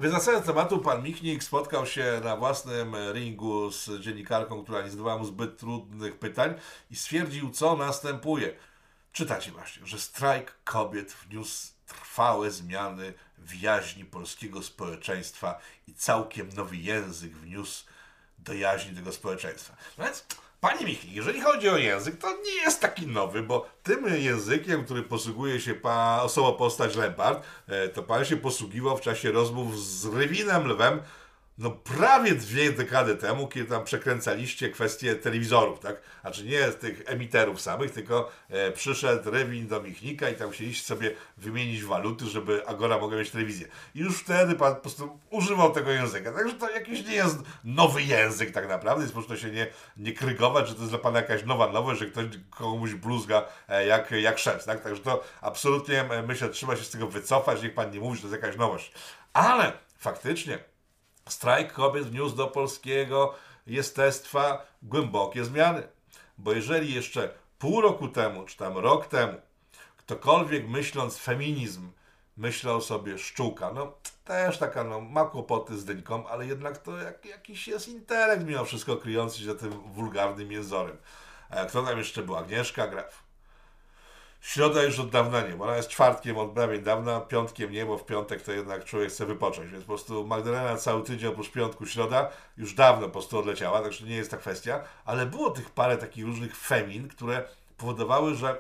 [0.02, 5.18] Wracając do tematu, pan Michnik spotkał się na własnym ringu z dziennikarką, która nie zadawała
[5.18, 6.54] mu zbyt trudnych pytań
[6.92, 8.56] i stwierdził, co następuje.
[9.12, 16.78] Czytacie właśnie, że strajk kobiet wniósł trwałe zmiany w jaźni polskiego społeczeństwa i całkiem nowy
[16.78, 17.86] język wniósł
[18.40, 19.76] do jaźni tego społeczeństwa.
[19.98, 20.26] No więc
[20.62, 25.04] Panie Michnik, jeżeli chodzi o język, to nie jest taki nowy, bo tym językiem, który
[25.04, 30.06] posługuje się pa, osoba postać Lempart, e, to pan się posługiwał w czasie rozmów z
[30.06, 31.02] Rywinem Lwem,
[31.62, 36.02] no prawie dwie dekady temu, kiedy tam przekręcaliście kwestie telewizorów, tak?
[36.22, 41.12] Znaczy nie tych emiterów samych, tylko e, przyszedł Rewin do Michnika i tam chcieliście sobie
[41.38, 43.68] wymienić waluty, żeby Agora mogła mieć telewizję.
[43.96, 46.32] I już wtedy pan po prostu używał tego języka.
[46.32, 50.68] Także to jakiś nie jest nowy język tak naprawdę, po prostu się nie, nie krygować,
[50.68, 54.40] że to jest dla pana jakaś nowa nowość, że ktoś komuś bluzga e, jak, jak
[54.40, 54.84] szef, tak?
[54.84, 58.22] Także to absolutnie e, myślę, trzeba się z tego wycofać, niech pan nie mówi, że
[58.22, 58.92] to jest jakaś nowość.
[59.34, 60.71] Ale faktycznie
[61.32, 63.34] strajk kobiet wniósł do polskiego
[63.68, 65.88] jestestwa głębokie zmiany.
[66.38, 69.38] Bo jeżeli jeszcze pół roku temu, czy tam rok temu,
[69.98, 71.92] ktokolwiek myśląc feminizm,
[72.38, 73.94] myślał sobie szczuka, no
[74.26, 78.66] też taka, no ma kłopoty z dyńką, ale jednak to jak, jakiś jest intelekt mimo
[78.66, 80.98] wszystko kryjący się za tym wulgarnym jęzorem.
[81.50, 82.36] A kto tam jeszcze był?
[82.36, 83.31] Agnieszka Graf.
[84.42, 87.98] Środa już od dawna nie, bo ona jest czwartkiem od prawie dawna, piątkiem nie, bo
[87.98, 91.86] w piątek to jednak człowiek chce wypocząć, więc po prostu Magdalena cały tydzień oprócz piątku,
[91.86, 95.98] środa już dawno po prostu odleciała, także nie jest ta kwestia, ale było tych parę
[95.98, 97.44] takich różnych femin, które
[97.78, 98.58] powodowały, że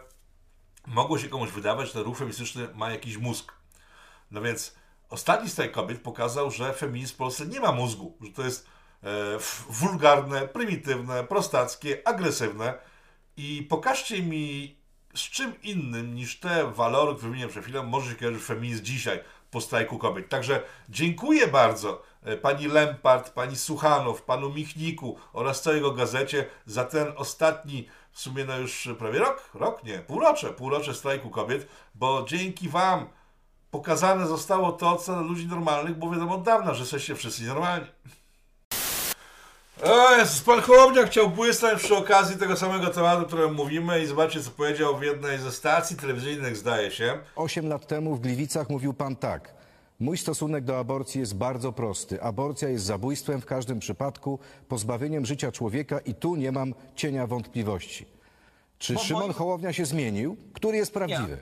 [0.87, 3.53] mogło się komuś wydawać, że ten ruch feministyczny ma jakiś mózg.
[4.31, 4.75] No więc
[5.09, 8.67] ostatni strajk kobiet pokazał, że feminizm w Polsce nie ma mózgu, że to jest
[9.03, 9.07] e,
[9.69, 12.73] wulgarne, prymitywne, prostackie, agresywne.
[13.37, 14.80] I pokażcie mi
[15.13, 19.19] z czym innym niż te walory, które wymieniłem przed chwilą, może się kojarzyć feminizm dzisiaj
[19.51, 20.29] po strajku kobiet.
[20.29, 27.13] Także dziękuję bardzo e, pani Lempart, pani Suchanow, panu Michniku oraz całego gazecie za ten
[27.15, 32.69] ostatni w sumie no już prawie rok, rok nie, półrocze, półrocze strajku kobiet, bo dzięki
[32.69, 33.07] Wam
[33.71, 37.85] pokazane zostało to, co dla ludzi normalnych było wiadomo od dawna, że jesteście wszyscy normalni.
[39.83, 44.05] O Jezus, pan Hołownia chciał błysnąć przy okazji tego samego tematu, o którym mówimy i
[44.07, 47.17] zobaczcie, co powiedział w jednej ze stacji telewizyjnych, zdaje się.
[47.35, 49.53] Osiem lat temu w Gliwicach mówił pan tak.
[49.99, 52.21] Mój stosunek do aborcji jest bardzo prosty.
[52.23, 58.05] Aborcja jest zabójstwem w każdym przypadku, pozbawieniem życia człowieka i tu nie mam cienia wątpliwości.
[58.79, 60.37] Czy Bo Szymon Hołownia się zmienił?
[60.53, 61.37] Który jest prawdziwy?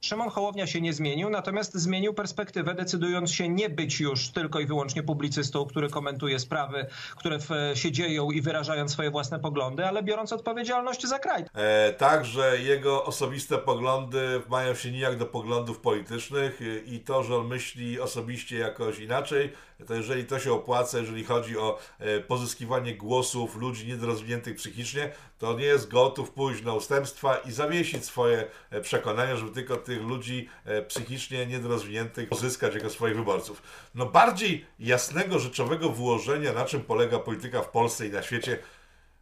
[0.00, 4.66] Szymon Hołownia się nie zmienił, natomiast zmienił perspektywę, decydując się nie być już tylko i
[4.66, 6.86] wyłącznie publicystą, który komentuje sprawy,
[7.16, 11.44] które w, się dzieją i wyrażając swoje własne poglądy, ale biorąc odpowiedzialność za kraj.
[11.54, 17.36] E, tak, że jego osobiste poglądy mają się nijak do poglądów politycznych i to, że
[17.36, 19.52] on myśli osobiście jakoś inaczej,
[19.86, 25.58] to jeżeli to się opłaca, jeżeli chodzi o e, pozyskiwanie głosów ludzi niedorozwiniętych psychicznie, to
[25.58, 30.48] nie jest gotów pójść na ustępstwa i zawiesić swoje e, przekonania, żeby tylko tych ludzi
[30.64, 33.62] e, psychicznie niedorozwiniętych pozyskać jako swoich wyborców.
[33.94, 38.58] No bardziej jasnego, rzeczowego wyłożenia, na czym polega polityka w Polsce i na świecie,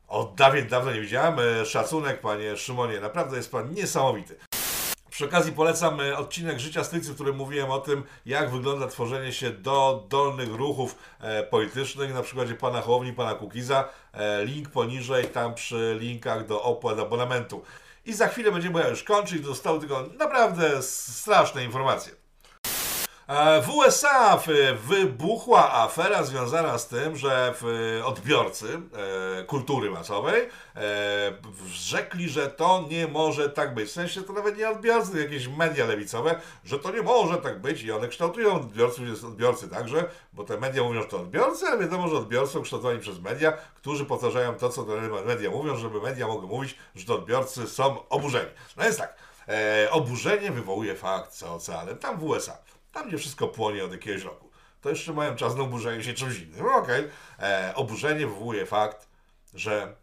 [0.09, 1.37] od dawien dawno nie widziałem.
[1.67, 4.37] Szacunek, panie Szymonie, naprawdę jest pan niesamowity.
[5.19, 9.33] Przy okazji polecam e, odcinek Życia Strycy, w którym mówiłem o tym, jak wygląda tworzenie
[9.33, 13.89] się do dolnych ruchów e, politycznych, na przykładzie pana Hołowni, pana Kukiza.
[14.13, 17.63] E, link poniżej, tam przy linkach do opłat abonamentu.
[18.07, 22.13] I za chwilę będziemy już kończyć, zostały tylko naprawdę straszne informacje.
[23.29, 24.43] E, W USA
[24.89, 27.55] wybuchła afera związana z tym, że
[28.05, 28.81] odbiorcy
[29.41, 31.33] e, kultury masowej e,
[31.67, 33.89] rzekli, że to nie może tak być.
[33.89, 37.83] W sensie to nawet nie odbiorcy, jakieś media lewicowe, że to nie może tak być
[37.83, 42.09] i one kształtują odbiorców, odbiorcy także, bo te media mówią, że to odbiorcy, ale wiadomo,
[42.09, 44.87] że odbiorcy są kształtowani przez media, którzy powtarzają to, co
[45.27, 48.51] media mówią, żeby media mogły mówić, że to odbiorcy są oburzeni.
[48.77, 49.17] No więc tak,
[49.91, 52.59] oburzenie wywołuje fakt za oceanem, tam w USA.
[52.93, 54.51] Tam gdzie wszystko płonie od jakiegoś roku.
[54.81, 56.67] To jeszcze mają czas na oburzenie się czymś innym.
[56.67, 57.11] No Okej.
[57.39, 59.09] E, Oburzenie wywołuje fakt,
[59.55, 59.97] że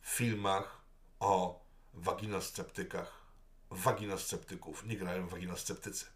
[0.00, 0.80] w filmach
[1.20, 1.62] o
[1.94, 3.22] waginosceptykach,
[3.70, 6.06] waginosceptyków nie grają waginosceptycy.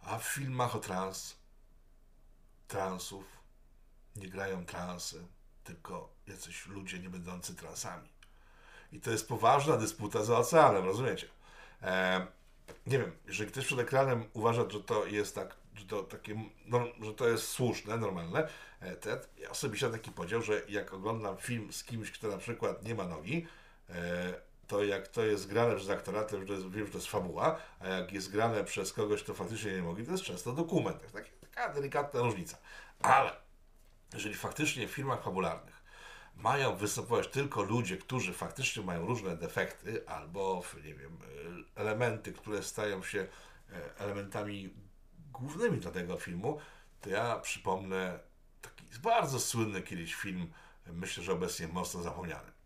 [0.00, 1.36] A w filmach o trans,
[2.68, 3.24] transów
[4.16, 5.26] nie grają transy,
[5.64, 8.08] tylko jacyś ludzie nie będący transami.
[8.92, 11.28] I to jest poważna dysputa za oceanem, rozumiecie?
[11.82, 12.26] E,
[12.86, 16.86] nie wiem, jeżeli ktoś przed ekranem uważa, że to jest tak, że to takie, no,
[17.00, 18.48] że to jest słuszne, normalne,
[18.80, 22.82] e, to ja osobiście taki podział, że jak oglądam film z kimś, kto na przykład
[22.84, 23.46] nie ma nogi,
[23.90, 24.34] e,
[24.66, 27.88] to jak to jest grane przez aktora, to już wiem, że to jest fabuła, a
[27.88, 31.12] jak jest grane przez kogoś, kto faktycznie nie nogi, to jest często dokument.
[31.12, 32.56] Tak, taka delikatna różnica.
[33.02, 33.32] Ale
[34.14, 35.75] jeżeli faktycznie w filmach fabularnych
[36.36, 41.18] mają występować tylko ludzie, którzy faktycznie mają różne defekty albo, nie wiem,
[41.76, 43.26] e, elementy, które stają się
[43.72, 44.74] e, elementami
[45.32, 46.58] głównymi dla tego filmu,
[47.00, 48.18] to ja przypomnę
[48.62, 50.52] taki bardzo słynny kiedyś film,
[50.86, 52.56] myślę, że obecnie mocno zapomniany.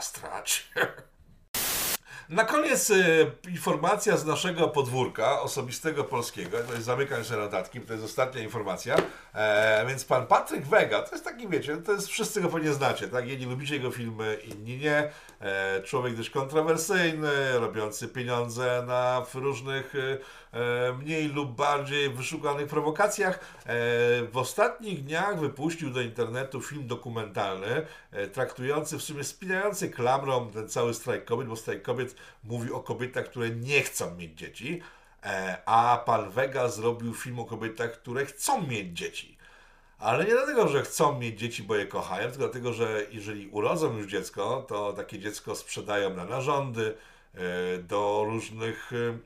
[0.00, 0.62] O kastracie.
[2.28, 2.94] Na koniec e,
[3.50, 6.58] informacja z naszego podwórka osobistego polskiego.
[6.58, 8.96] To jest zamykam się notatki, to jest ostatnia informacja.
[9.34, 13.08] E, więc pan Patryk Wega, to jest taki, wiecie, to jest wszyscy go pewnie znacie,
[13.08, 13.28] tak?
[13.28, 15.10] Jedni lubicie jego filmy, inni nie.
[15.40, 20.18] E, człowiek dość kontrowersyjny, robiący pieniądze na różnych e,
[20.98, 23.34] mniej lub bardziej wyszukanych prowokacjach.
[23.34, 23.40] E,
[24.24, 30.68] w ostatnich dniach wypuścił do internetu film dokumentalny, e, traktujący w sumie spinający klamrą ten
[30.68, 34.82] cały strajk kobiet, bo strajk kobiet mówi o kobietach, które nie chcą mieć dzieci,
[35.22, 39.40] e, a pan Vega zrobił film o kobietach, które chcą mieć dzieci.
[39.98, 43.96] Ale nie dlatego, że chcą mieć dzieci, bo je kochają, tylko dlatego, że jeżeli urodzą
[43.96, 46.94] już dziecko, to takie dziecko sprzedają na narządy,
[47.34, 49.18] e, do różnych e,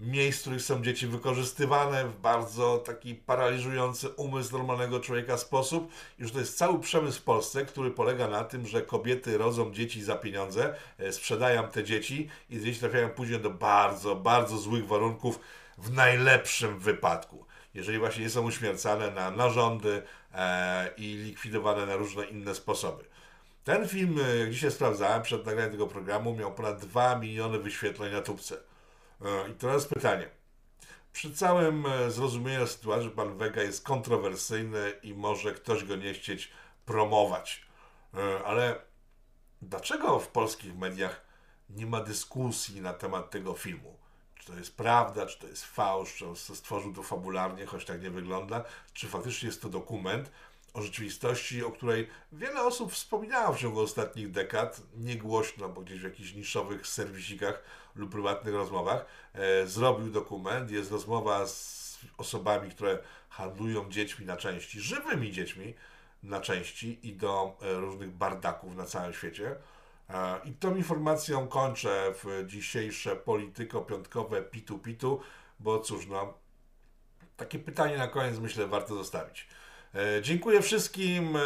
[0.00, 5.92] miejsc, w których są dzieci wykorzystywane w bardzo taki paraliżujący umysł normalnego człowieka sposób.
[6.18, 9.72] I że to jest cały przemysł w Polsce, który polega na tym, że kobiety rodzą
[9.72, 14.86] dzieci za pieniądze, e, sprzedają te dzieci i dzieci trafiają później do bardzo, bardzo złych
[14.86, 15.40] warunków
[15.78, 17.44] w najlepszym wypadku.
[17.74, 20.02] Jeżeli właśnie nie są uśmiercane na narządy
[20.34, 23.04] e, i likwidowane na różne inne sposoby.
[23.64, 28.12] Ten film, e, jak dzisiaj sprawdzałem przed nagraniem tego programu, miał ponad 2 miliony wyświetleń
[28.12, 28.69] na tubce.
[29.24, 30.28] E, I teraz pytanie.
[31.12, 36.14] Przy całym e, zrozumieniu sytuacji, że pan Vega jest kontrowersyjny i może ktoś go nie
[36.14, 36.52] chcieć
[36.84, 37.66] promować,
[38.14, 38.80] e, ale
[39.62, 41.20] dlaczego w polskich mediach
[41.70, 43.96] nie ma dyskusji na temat tego filmu.
[44.34, 48.02] Czy to jest prawda, czy to jest fałsz, czy on stworzył to fabularnie, choć tak
[48.02, 50.30] nie wygląda, czy faktycznie jest to dokument
[50.74, 56.00] o rzeczywistości, o której wiele osób wspominało w ciągu ostatnich dekad, nie głośno, bo gdzieś
[56.00, 57.62] w jakichś niszowych serwisikach
[57.96, 59.04] lub prywatnych rozmowach.
[59.34, 62.98] E, zrobił dokument, jest rozmowa z osobami, które
[63.28, 65.74] handlują dziećmi na części, żywymi dziećmi
[66.22, 69.56] na części i do e, różnych bardaków na całym świecie.
[70.10, 75.20] E, I tą informacją kończę w dzisiejsze polityko-piątkowe pitu-pitu,
[75.60, 76.34] bo cóż, no,
[77.36, 79.48] takie pytanie na koniec myślę warto zostawić.
[79.94, 81.40] E, Dziękuję wszystkim e,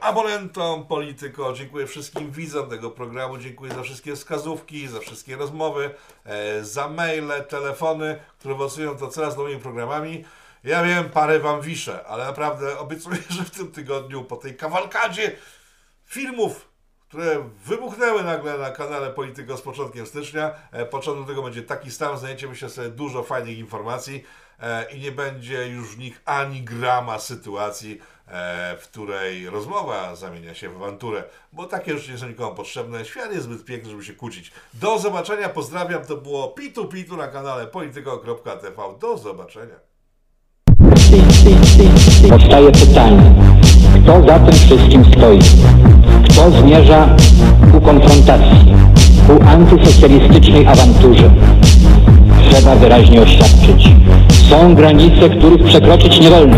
[0.00, 5.90] abonentom Polityko, dziękuję wszystkim widzom tego programu, dziękuję za wszystkie wskazówki, za wszystkie rozmowy,
[6.24, 10.24] e, za maile, telefony, które owocują to coraz nowymi programami.
[10.64, 15.36] Ja wiem, parę wam wiszę, ale naprawdę obiecuję, że w tym tygodniu po tej kawalkadzie
[16.04, 16.68] filmów,
[17.08, 20.54] które wybuchnęły nagle na kanale Polityko z początkiem stycznia.
[20.90, 24.24] Początek tego będzie taki stan, znajdziecie myślę sobie dużo fajnych informacji
[24.94, 30.68] i nie będzie już w nich ani grama sytuacji, e, w której rozmowa zamienia się
[30.68, 33.04] w awanturę, bo takie już nie są nikomu potrzebne.
[33.04, 34.52] Świat jest zbyt piękny, żeby się kłócić.
[34.74, 36.04] Do zobaczenia, pozdrawiam.
[36.04, 38.76] To było Pitu Pitu na kanale polityko.tv.
[39.00, 39.94] Do zobaczenia.
[42.28, 43.34] Powstaje pytanie,
[44.02, 45.38] kto za tym wszystkim stoi?
[46.24, 47.16] Kto zmierza
[47.72, 48.74] ku konfrontacji,
[49.26, 51.30] ku antysocjalistycznej awanturze?
[52.50, 54.03] Trzeba wyraźnie oświadczyć.
[54.50, 56.56] Są granice, których przekroczyć nie wolno.